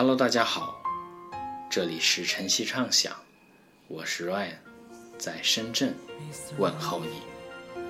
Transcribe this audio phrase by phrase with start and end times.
[0.00, 0.80] Hello，大家好，
[1.68, 3.12] 这里是晨曦畅想，
[3.86, 4.56] 我是 Ryan，
[5.18, 5.94] 在深圳
[6.56, 7.20] 问候你。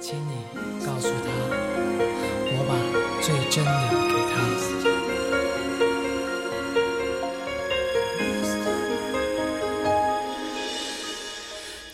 [0.01, 0.33] 请你
[0.85, 1.31] 告诉他，
[2.51, 2.75] 我把
[3.23, 3.71] 最真的
[4.11, 4.43] 给他。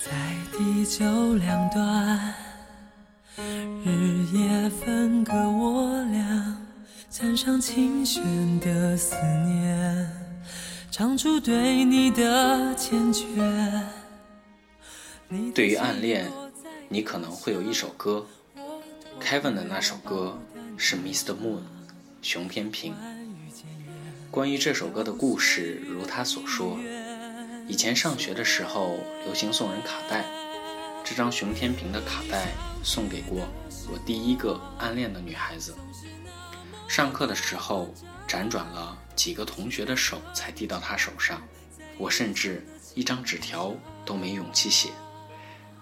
[0.00, 0.08] 在
[0.56, 2.34] 地球两端，
[7.36, 8.22] 上琴弦
[8.60, 10.10] 的思念，
[10.90, 13.82] 唱出对你的缱绻。
[15.54, 16.32] 对于暗恋，
[16.88, 18.26] 你可能会有一首歌
[19.20, 20.38] ，Kevin 的那首歌
[20.78, 21.34] 是 Mr.
[21.34, 21.60] Moon，
[22.22, 22.94] 熊天平。
[24.30, 26.78] 关于这首歌的故事，如他所说，
[27.68, 28.96] 以前上学的时候
[29.26, 30.24] 流行送人卡带，
[31.04, 32.48] 这张熊天平的卡带
[32.82, 33.46] 送给过
[33.92, 35.74] 我第一个暗恋的女孩子。
[36.88, 37.92] 上课的时候
[38.28, 41.42] 辗转了几个同学的手才递到她手上，
[41.98, 43.74] 我甚至一张纸条
[44.04, 44.90] 都没勇气写。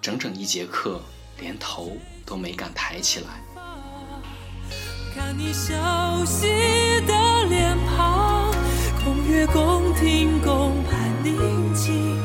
[0.00, 1.00] 整整一节课，
[1.38, 3.40] 连头都没敢抬起来。
[5.14, 5.72] 看你熟
[6.24, 6.48] 悉
[7.06, 8.52] 的脸庞，
[9.04, 12.18] 空月共听共盼宁静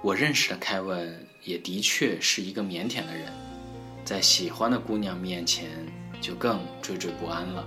[0.00, 3.32] 我认识的凯文也的确是一个腼腆的人，
[4.04, 5.68] 在喜欢的姑娘面前
[6.20, 7.66] 就更惴惴不安了。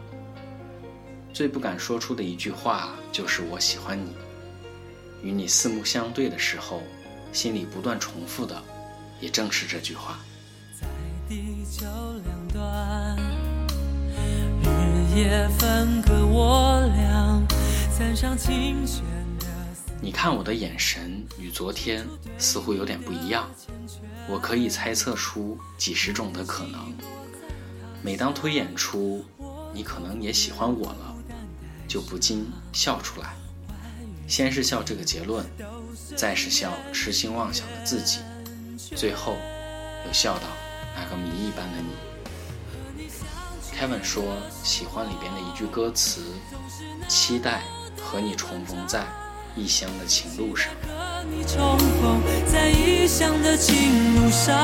[1.34, 4.16] 最不敢说出的一句话就是“我喜欢你”。
[5.22, 6.82] 与你四目相对的时候，
[7.34, 8.62] 心里不断重复的，
[9.20, 10.20] 也正是这句话。
[10.80, 10.88] 在
[11.28, 11.86] 地球
[12.26, 13.18] 两端，
[14.64, 17.48] 日夜分割我俩，
[17.92, 19.04] 三上琴弦
[19.40, 19.48] 的
[20.02, 21.11] 你看我的眼神与
[21.52, 22.08] 昨天
[22.38, 23.50] 似乎有点不一样，
[24.28, 26.94] 我可以猜测出几十种的可能。
[28.02, 29.24] 每当推演出
[29.74, 31.16] 你可能也喜欢我了，
[31.88, 33.36] 就不禁笑出来。
[34.28, 35.46] 先是笑这个结论，
[36.16, 38.20] 再是笑痴心妄想的自己，
[38.96, 39.36] 最后
[40.08, 40.48] 又笑到
[40.96, 41.90] 那个谜一般的你。
[43.78, 44.24] Kevin 说
[44.64, 46.22] 喜欢里边的一句歌词
[47.10, 47.64] ：“期待
[48.02, 49.06] 和你重逢在
[49.56, 54.58] 异乡的情路上。”和你重逢在异乡的情路上，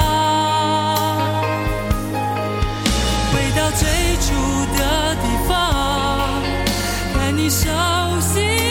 [3.32, 3.88] 回到最
[4.22, 4.34] 初
[4.78, 6.42] 的地方，
[7.14, 7.68] 看你熟
[8.20, 8.67] 悉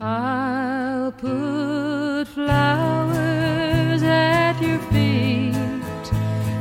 [0.00, 5.52] I'll put flowers at your feet,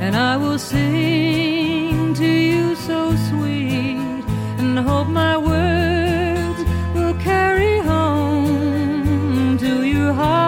[0.01, 4.25] and I will sing to you so sweet,
[4.57, 6.63] and hope my words
[6.95, 10.42] will carry home to your heart.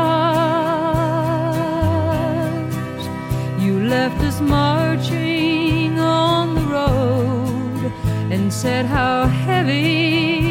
[3.62, 7.92] You left us marching on the road
[8.34, 10.49] and said how heavy.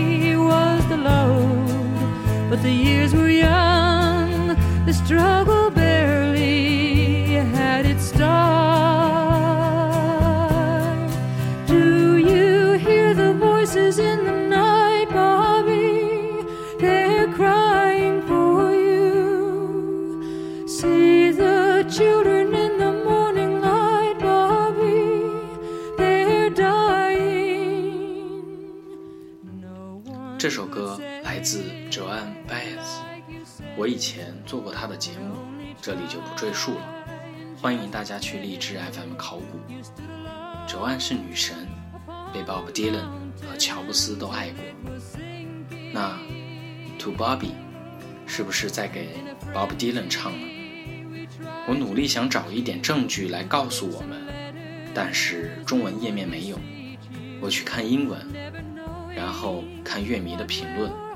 [2.59, 5.68] But the years were young, the struggle
[30.39, 33.03] 这首歌来自 Joan Baez，
[33.77, 35.35] 我以前做过她的节目，
[35.83, 37.05] 这里就不赘述了。
[37.61, 39.59] 欢迎大家去荔枝 FM 考古。
[40.69, 41.67] Joan 是女神，
[42.33, 43.09] 被 Bob Dylan
[43.51, 44.65] 和乔布斯都爱过。
[45.93, 46.17] 那
[47.01, 47.51] To Bobby
[48.25, 49.17] 是不是在给
[49.53, 50.47] Bob Dylan 唱呢？
[51.67, 54.23] 我努力想找一点证据来告诉我们，
[54.95, 56.57] 但是中文页面没有。
[57.41, 58.21] 我去看英文，
[59.19, 61.08] 然后看乐迷的评论。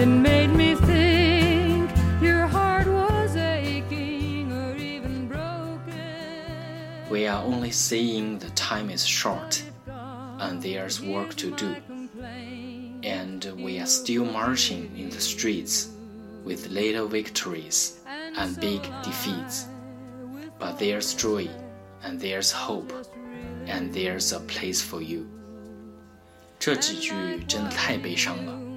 [0.00, 1.90] that made me think
[2.22, 7.10] your heart was aching or even broken.
[7.10, 9.62] We are only seeing the time is short,
[10.38, 11.76] and there's work to do.
[13.02, 15.90] And we are still marching in the streets
[16.44, 18.00] with little victories
[18.36, 19.66] and big defeats.
[20.58, 21.48] But there's joy,
[22.02, 22.92] and there's hope,
[23.66, 25.26] and there's a place for you.
[26.58, 27.12] 这几句
[27.46, 28.69] 真的太悲伤了。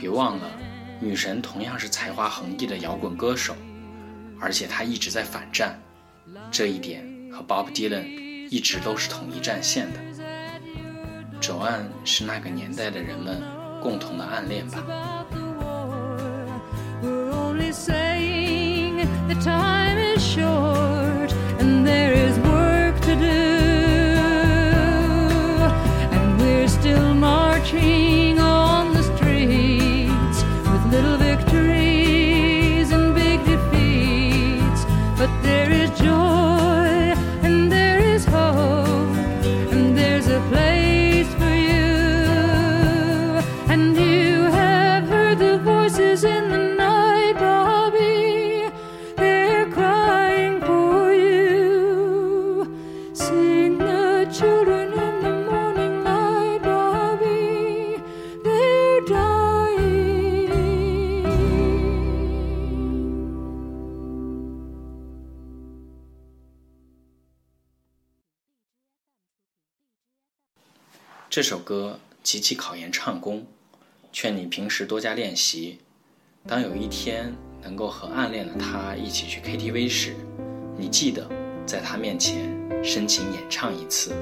[0.00, 0.50] 别忘了，
[0.98, 3.54] 女神同样是才华横溢的摇滚歌手，
[4.40, 5.78] 而且她一直在反战，
[6.50, 8.06] 这一点和 Bob Dylan
[8.48, 10.00] 一直都是统一战线的。
[11.38, 13.42] Joan 是那个年代的人们
[13.82, 15.19] 共同的暗恋吧。
[71.50, 73.44] 首歌极其考验唱功，
[74.12, 75.80] 劝你平时多加练习。
[76.46, 80.14] 当有一天能够和暗恋的他一起去 KTV 时，
[80.78, 81.28] 你记得
[81.66, 84.14] 在他面前深情演唱一次。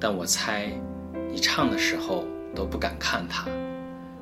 [0.00, 0.72] 但我猜，
[1.30, 2.24] 你唱的时候
[2.56, 3.48] 都不敢看他，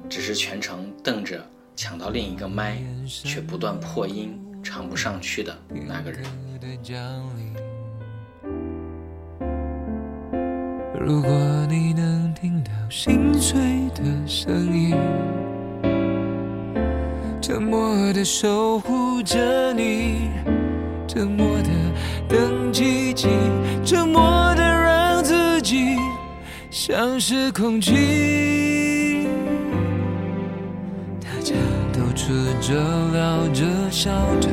[0.06, 1.42] 只是全程瞪着
[1.74, 6.22] 抢到另一个麦，却不断破音唱不上去的那个人。
[11.06, 11.30] 如果
[11.68, 13.60] 你能听到心碎
[13.94, 14.96] 的声音，
[17.42, 20.30] 沉默的守护着你，
[21.06, 21.68] 沉默的
[22.26, 23.28] 等奇迹，
[23.84, 24.22] 沉默
[24.54, 25.94] 的让自己
[26.70, 29.28] 像是空气。
[31.20, 31.54] 大家
[31.92, 32.32] 都吃
[32.62, 32.72] 着、
[33.12, 34.48] 聊着、笑着，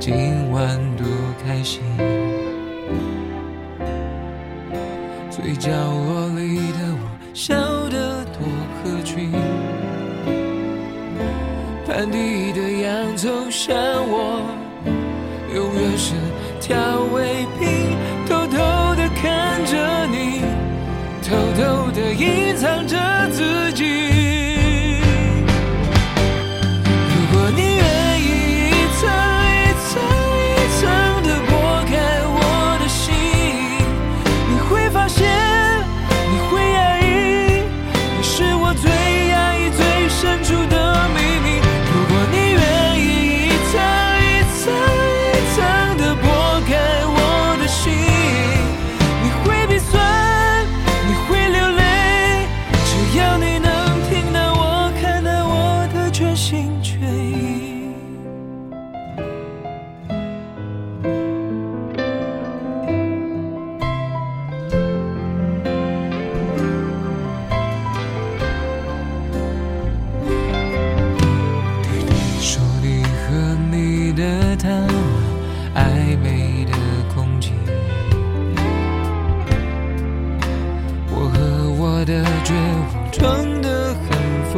[0.00, 1.06] 今晚多
[1.44, 1.82] 开心。
[5.42, 7.02] 最角落里的我，
[7.34, 7.56] 笑
[7.90, 8.46] 得多
[8.78, 9.32] 合群。
[11.84, 13.74] 盘底的洋葱像
[14.08, 14.40] 我，
[15.52, 16.14] 永远是
[16.60, 16.78] 调
[17.12, 18.56] 味品，偷偷
[18.94, 20.42] 的看着你，
[21.24, 22.96] 偷偷的隐藏着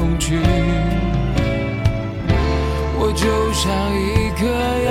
[0.05, 0.39] 恐惧。
[2.99, 4.84] 我就像一颗。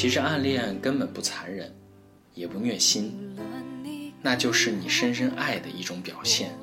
[0.00, 1.70] 其实暗恋根本不残忍，
[2.32, 3.36] 也不虐心，
[4.22, 6.58] 那就是你深深爱的一种表现，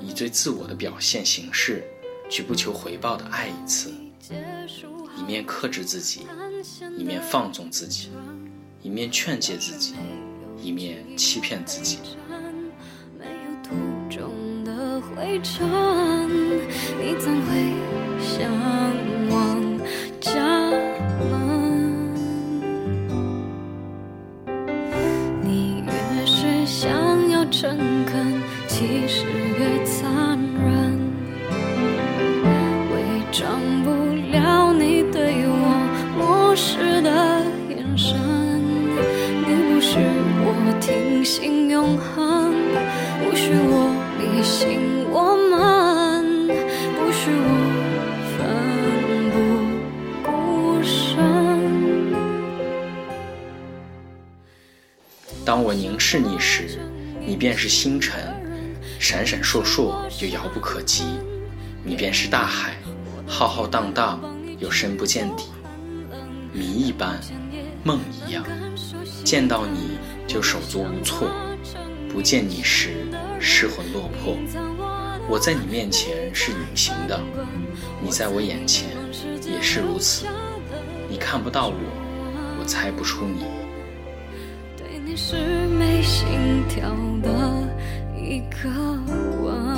[0.00, 1.84] 以最自我的表现形式
[2.30, 3.92] 去不求回报的爱一次，
[5.14, 6.22] 一面克制自己，
[6.96, 8.08] 一面放纵自己，
[8.82, 9.96] 一面劝诫自己，
[10.56, 11.98] 一面欺骗自己。
[13.18, 13.76] 没有途
[14.08, 16.26] 中的灰尘，
[16.98, 17.74] 你怎会
[18.24, 18.50] 向
[19.28, 19.78] 往
[20.18, 20.72] 家
[40.88, 42.54] 我听信永恒，
[43.22, 46.48] 不许我迷信我们，
[46.96, 47.46] 不许我
[48.32, 48.38] 奋
[49.30, 49.36] 不
[50.24, 50.88] 顾身。
[55.44, 56.80] 当我凝视你时，
[57.20, 58.34] 你便是星辰，
[58.98, 59.92] 闪闪烁烁
[60.22, 61.04] 又遥不可及；
[61.84, 62.78] 你便是大海，
[63.26, 64.18] 浩浩荡荡
[64.58, 65.44] 又深不见底。
[66.54, 67.20] 谜一般，
[67.84, 68.42] 梦一样，
[69.22, 69.87] 见到你
[70.28, 71.26] 就手足无措，
[72.12, 73.06] 不见你时
[73.40, 74.36] 失魂落魄。
[75.26, 77.18] 我在你面前是隐形的，
[78.02, 78.90] 你在我眼前
[79.42, 80.26] 也是如此。
[81.08, 81.74] 你看不到我，
[82.60, 83.46] 我猜不出你。
[84.76, 86.90] 对你是没心跳
[87.22, 87.66] 的
[88.14, 88.68] 一个
[89.42, 89.77] 吻。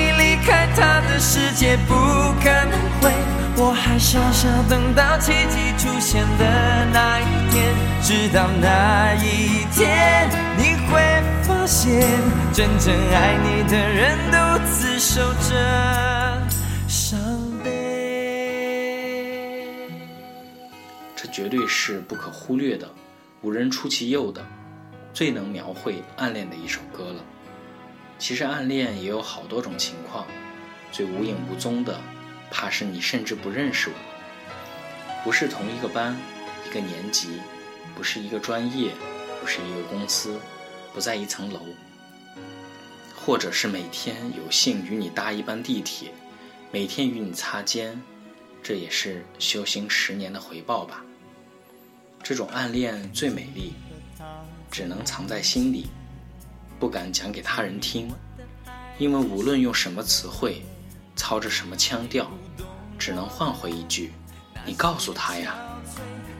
[0.45, 1.93] 开他的世界不
[2.43, 3.11] 可能会，
[3.57, 7.73] 我还傻傻等到奇迹出现的那一天。
[8.01, 10.27] 直到那一天，
[10.57, 10.99] 你会
[11.43, 12.01] 发现，
[12.51, 16.41] 真正爱你的人独自守着
[16.87, 17.19] 伤
[17.63, 17.69] 悲。
[21.15, 22.89] 这绝对是不可忽略的，
[23.41, 24.43] 无人出其右的，
[25.13, 27.23] 最能描绘暗恋的一首歌了。
[28.21, 30.27] 其实暗恋也有好多种情况，
[30.91, 31.99] 最无影无踪的，
[32.51, 36.15] 怕是你甚至不认识我，不是同一个班，
[36.69, 37.41] 一个年级，
[37.95, 38.91] 不是一个专业，
[39.41, 40.39] 不是一个公司，
[40.93, 41.61] 不在一层楼，
[43.15, 46.13] 或者是每天有幸与你搭一班地铁，
[46.71, 47.99] 每天与你擦肩，
[48.61, 51.03] 这也是修行十年的回报吧。
[52.21, 53.73] 这种暗恋最美丽，
[54.69, 55.87] 只能藏在心里。
[56.81, 58.11] 不敢讲给他人听，
[58.97, 60.65] 因为无论用什么词汇，
[61.15, 62.25] 操着什么腔调，
[62.97, 64.11] 只能换回一句
[64.65, 65.53] ：“你告诉他呀。”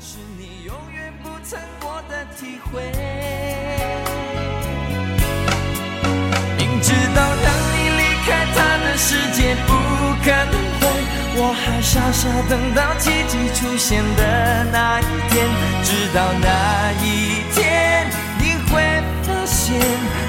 [0.01, 2.82] 是你永远不曾过的体会。
[6.58, 9.71] 明知道让你离开他的世界不
[10.23, 10.89] 可能会，
[11.38, 15.47] 我还傻傻等到奇迹出现的那一天。
[15.84, 18.10] 直到那一天，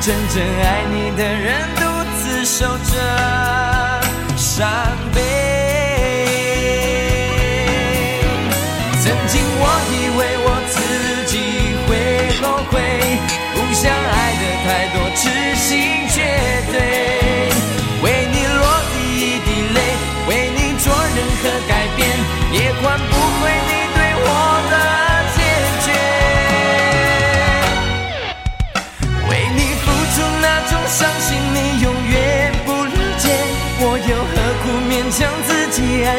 [0.04, 1.82] 真正爱你的人独
[2.18, 4.00] 自守着
[4.36, 4.68] 伤
[5.14, 5.20] 悲。
[9.00, 9.68] 曾经我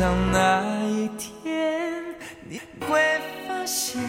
[0.00, 2.02] 到那一天，
[2.48, 4.02] 你会发现，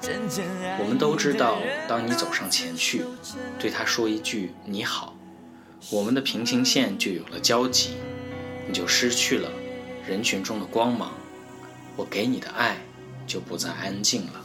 [0.00, 3.04] 真正爱我们都知道，当你走上前去，
[3.56, 5.14] 对他说一句“你好”，
[5.92, 7.94] 我们的平行线就有了交集。
[8.66, 9.48] 你就失去了
[10.04, 11.12] 人群中的光芒，
[11.94, 12.78] 我给你的爱
[13.24, 14.44] 就不再安静了。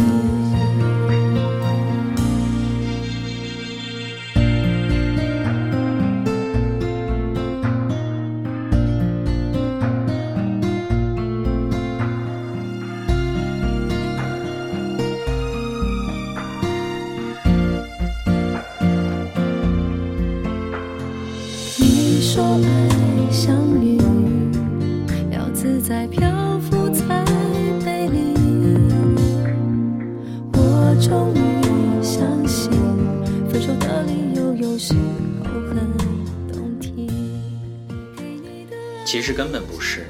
[39.05, 40.07] 其实根本不是，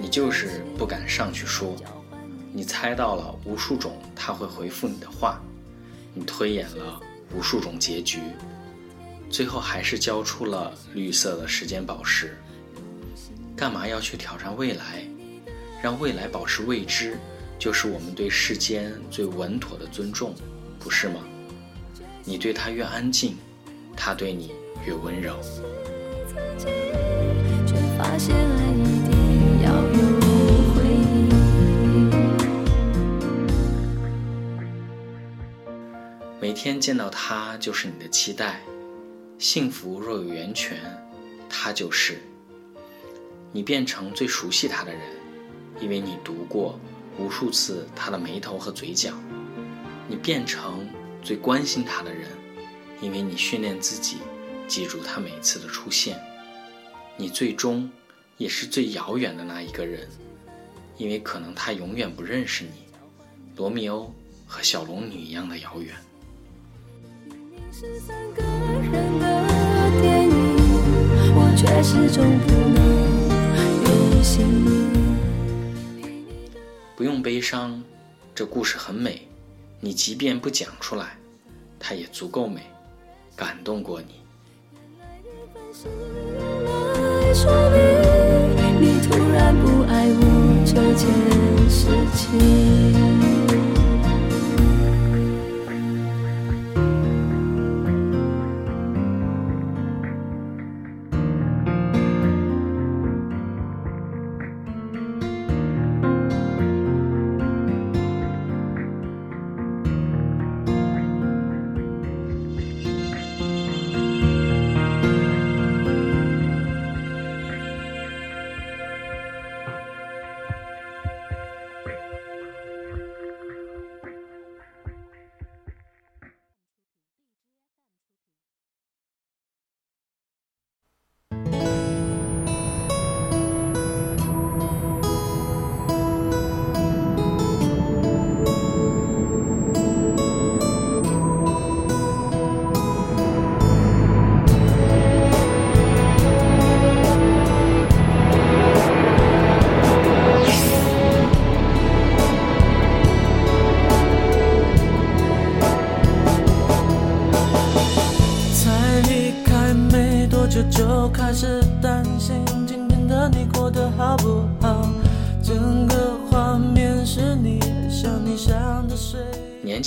[0.00, 1.76] 你就是不敢上去说。
[2.52, 5.40] 你猜到了无数种他会回复你的话，
[6.12, 7.00] 你推演了
[7.34, 8.18] 无数种结局，
[9.30, 12.36] 最后还是交出了绿色的时间宝石。
[13.56, 15.06] 干嘛要去挑战未来？
[15.82, 17.16] 让未来保持未知，
[17.58, 20.34] 就是我们对世间最稳妥的尊重，
[20.78, 21.20] 不是吗？
[22.24, 23.36] 你对他越安静，
[23.96, 24.52] 他对你
[24.86, 25.36] 越温柔。
[36.40, 38.60] 每天见到他就是你的期待，
[39.38, 40.76] 幸福若有源泉，
[41.48, 42.20] 他就是。
[43.52, 45.00] 你变成最熟悉他的人，
[45.80, 46.78] 因为你读过
[47.18, 49.12] 无数次他的眉头和嘴角；
[50.08, 50.88] 你变成
[51.22, 52.28] 最关心他的人，
[53.00, 54.16] 因为你训练自己
[54.72, 56.16] 记住他每次的出现；
[57.18, 57.90] 你最终
[58.38, 60.08] 也是最遥远的那一个人，
[60.96, 62.82] 因为可能他永远不认识你，
[63.54, 64.10] 罗密欧
[64.46, 65.94] 和小龙女一样的遥远。
[76.96, 77.84] 不用悲伤，
[78.34, 79.28] 这故事很美，
[79.80, 81.18] 你即便不讲出来，
[81.78, 82.62] 它也足够美，
[83.36, 84.21] 感动过你。
[85.88, 91.08] 来说明你突然不爱我这件
[91.68, 92.91] 事情。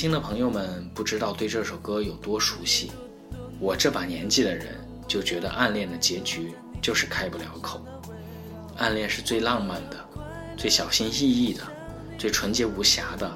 [0.06, 2.92] 轻的朋友们不知道对这首歌有多熟悉，
[3.60, 4.68] 我这把年纪的人
[5.08, 7.84] 就觉得暗恋的结局就是开不了口。
[8.78, 9.98] 暗恋是最浪漫的，
[10.56, 11.64] 最小心翼翼的，
[12.20, 13.36] 最纯洁无瑕的。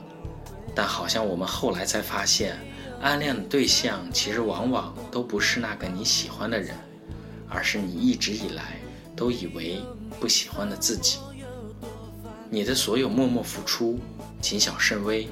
[0.76, 2.56] 但好像我们后来才发现，
[3.02, 6.76] 暗恋的对象其实往往都不是那个你喜欢的人，
[7.50, 8.80] 而是你一直以来
[9.16, 9.82] 都以为
[10.20, 11.18] 不喜欢的自己。
[12.48, 14.00] 你的所有默默付出，
[14.40, 15.28] 谨小慎微，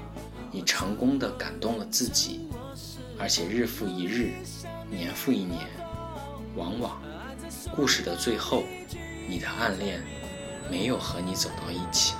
[0.57, 2.39] 你成功的感动了自己，
[3.19, 4.31] 而且日复一日，
[4.89, 5.59] 年复一年，
[6.55, 6.99] 往往
[7.75, 8.63] 故事的最后，
[9.29, 10.01] 你的暗恋
[10.67, 12.15] 没有和你走到一起。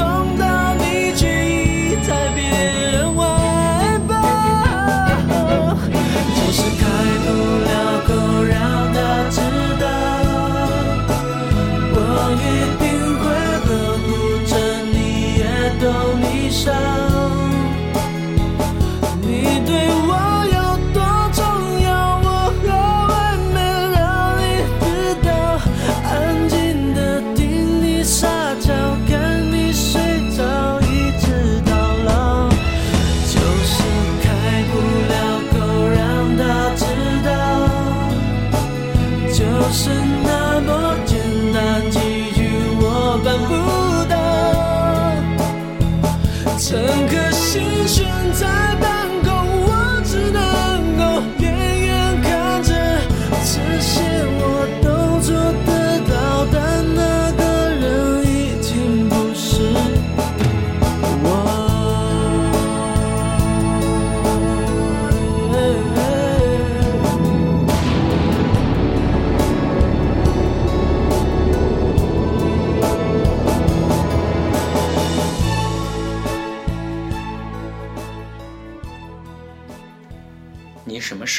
[0.00, 0.49] 爱在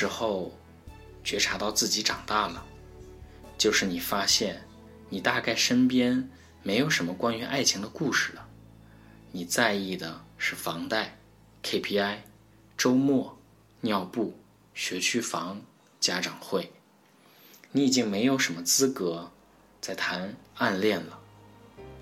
[0.02, 0.52] 时候
[1.24, 2.66] 觉察到自己长大了？
[3.56, 4.60] 就是你发现，
[5.10, 6.28] 你大概身边
[6.64, 8.48] 没有什么关于爱情的故事了。
[9.32, 11.20] 你在意的是房贷、
[11.62, 12.18] KPI、
[12.76, 13.38] 周末、
[13.82, 14.36] 尿布、
[14.74, 15.62] 学区房、
[16.00, 16.72] 家长会。
[17.72, 19.32] 你已经没有什么资格
[19.80, 21.20] 再谈暗恋了。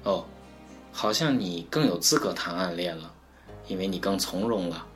[0.04, 0.26] 哦，
[0.94, 3.14] 好像你更有资格谈暗恋了，
[3.68, 4.88] 因为你更从容了。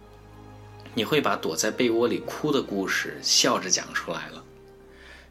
[0.96, 4.44] 你会把躲在被窝里哭的故事笑着讲出来了。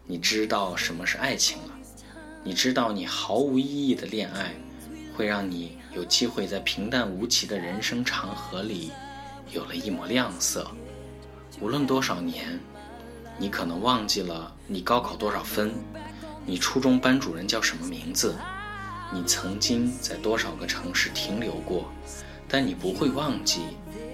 [0.04, 1.70] 你知道什么是爱情了，
[2.42, 4.54] 你知道你毫无意义的恋爱
[5.16, 8.90] 会让你有机会在平淡无奇的人生长河里
[9.52, 10.68] 有了一抹亮色。
[11.60, 12.58] 无论多少年，
[13.38, 15.72] 你可能忘记了你高考多少分，
[16.44, 18.34] 你初中班主任叫什么名字，
[19.12, 21.88] 你曾经在多少个城市停留过，
[22.48, 23.60] 但你不会忘记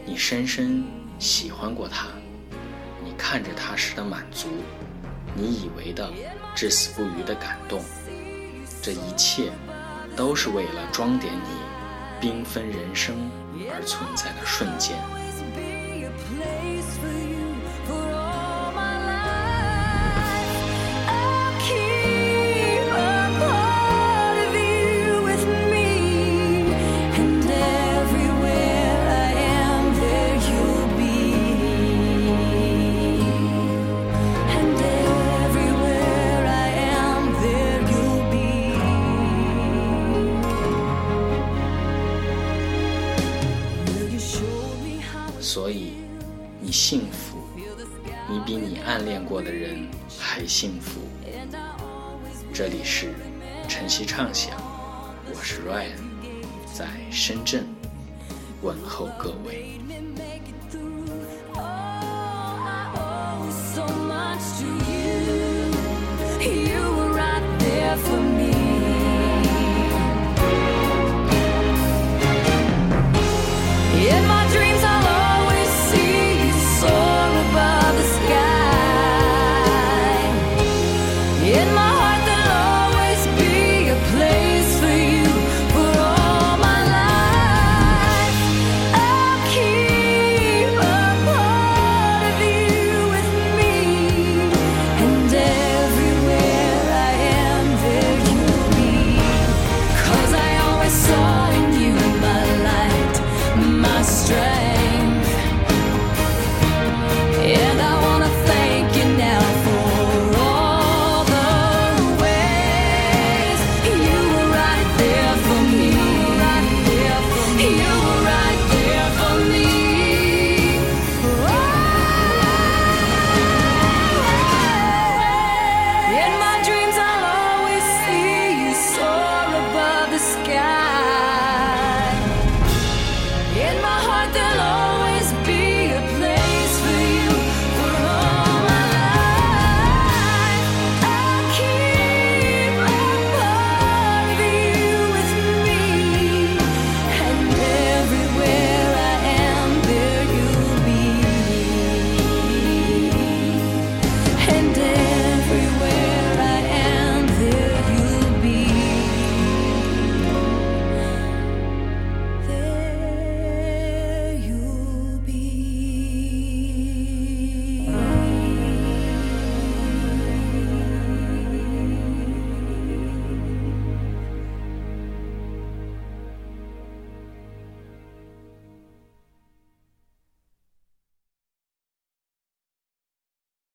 [0.04, 0.84] 你深深
[1.18, 2.06] 喜欢过他，
[3.04, 4.48] 你看着他时的满足，
[5.34, 6.08] 你以为的
[6.54, 7.82] 至死不渝的感动，
[8.80, 9.50] 这一切
[10.16, 13.30] 都是为了装点你缤纷人生
[13.72, 14.96] 而存在的瞬间。
[55.38, 55.94] 我是 ryan
[56.74, 57.64] 在深圳
[58.60, 59.78] 问候各位。